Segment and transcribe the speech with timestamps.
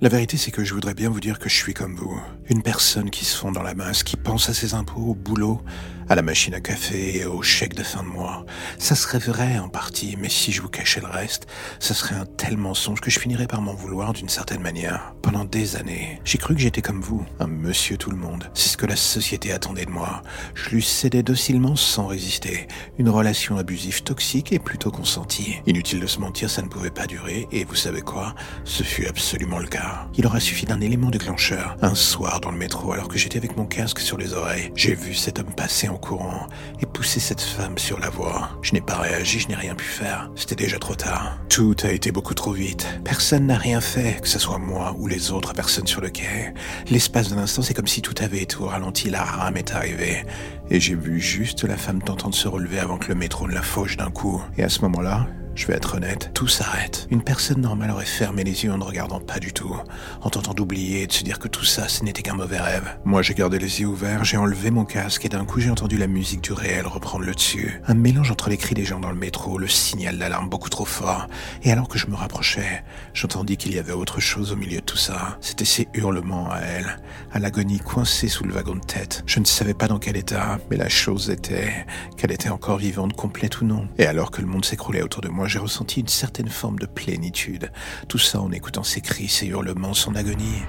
[0.00, 2.20] La vérité, c'est que je voudrais bien vous dire que je suis comme vous.
[2.50, 5.62] Une personne qui se fond dans la masse, qui pense à ses impôts, au boulot,
[6.08, 8.44] à la machine à café et au chèque de fin de mois.
[8.78, 11.46] Ça serait vrai en partie, mais si je vous cachais le reste,
[11.80, 15.14] ça serait un tel mensonge que je finirais par m'en vouloir d'une certaine manière.
[15.22, 18.50] Pendant des années, j'ai cru que j'étais comme vous, un monsieur tout le monde.
[18.54, 20.22] C'est ce que la société attendait de moi.
[20.54, 22.68] Je lui cédais docilement sans résister.
[22.98, 25.56] Une relation abusive toxique et plutôt consentie.
[25.66, 28.34] Inutile de se mentir, ça ne pouvait pas durer, et vous savez quoi?
[28.64, 30.08] Ce fut absolument le cas.
[30.16, 31.76] Il aura suffi d'un élément déclencheur.
[31.82, 34.94] Un soir dans le métro, alors que j'étais avec mon casque sur les oreilles, j'ai
[34.94, 36.46] vu cet homme passer en courant
[36.80, 38.50] et pousser cette femme sur la voie.
[38.62, 40.30] Je n'ai pas réagi, je n'ai rien pu faire.
[40.34, 41.38] C'était déjà trop tard.
[41.48, 42.86] Tout a été beaucoup trop vite.
[43.04, 46.54] Personne n'a rien fait, que ce soit moi ou les autres personnes sur le quai.
[46.90, 50.24] L'espace d'un instant, c'est comme si tout avait été au ralenti, la rame est arrivée.
[50.70, 53.54] Et j'ai vu juste la femme tentant de se relever avant que le métro ne
[53.54, 54.42] la fauche d'un coup.
[54.56, 57.06] Et à ce moment-là, je vais être honnête, tout s'arrête.
[57.10, 59.76] Une personne normale aurait fermé les yeux en ne regardant pas du tout,
[60.22, 62.96] en tentant d'oublier et de se dire que tout ça, ce n'était qu'un mauvais rêve.
[63.04, 65.96] Moi, j'ai gardé les yeux ouverts, j'ai enlevé mon casque et d'un coup, j'ai entendu
[65.96, 67.80] la musique du réel reprendre le dessus.
[67.86, 70.84] Un mélange entre les cris des gens dans le métro, le signal d'alarme beaucoup trop
[70.84, 71.28] fort.
[71.62, 74.84] Et alors que je me rapprochais, j'entendis qu'il y avait autre chose au milieu de
[74.84, 75.38] tout ça.
[75.40, 76.98] C'était ses hurlements à elle,
[77.32, 79.22] à l'agonie coincée sous le wagon de tête.
[79.26, 83.14] Je ne savais pas dans quel état, mais la chose était qu'elle était encore vivante,
[83.14, 83.88] complète ou non.
[83.98, 86.86] Et alors que le monde s'écroulait autour de moi, j'ai ressenti une certaine forme de
[86.86, 87.70] plénitude.
[88.08, 90.62] Tout ça en écoutant ses cris, ses hurlements, son agonie.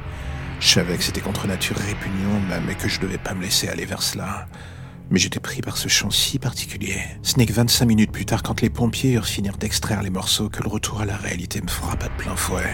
[0.59, 3.85] Je savais que c'était contre nature répugnant et que je devais pas me laisser aller
[3.85, 4.47] vers cela.
[5.11, 6.99] Mais j'étais pris par ce chant si particulier.
[7.21, 10.49] Ce n'est que 25 minutes plus tard, quand les pompiers eurent fini d'extraire les morceaux,
[10.49, 12.73] que le retour à la réalité me frappa de plein fouet.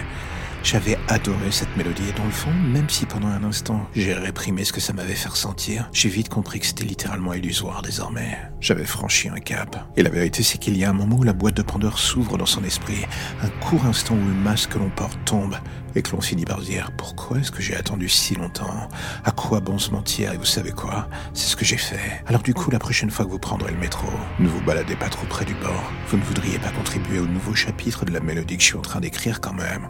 [0.63, 4.63] J'avais adoré cette mélodie et dans le fond, même si pendant un instant j'ai réprimé
[4.63, 8.37] ce que ça m'avait fait ressentir, j'ai vite compris que c'était littéralement illusoire désormais.
[8.59, 9.91] J'avais franchi un cap.
[9.97, 12.37] Et la vérité c'est qu'il y a un moment où la boîte de Pandore s'ouvre
[12.37, 13.05] dans son esprit,
[13.41, 15.55] un court instant où le masque que l'on porte tombe
[15.95, 18.87] et que l'on finit par dire pourquoi est-ce que j'ai attendu si longtemps?
[19.25, 21.09] À quoi bon se mentir Et vous savez quoi?
[21.33, 22.23] C'est ce que j'ai fait.
[22.27, 24.07] Alors du coup, la prochaine fois que vous prendrez le métro,
[24.39, 25.91] ne vous baladez pas trop près du bord.
[26.07, 28.81] Vous ne voudriez pas contribuer au nouveau chapitre de la mélodie que je suis en
[28.81, 29.89] train d'écrire quand même.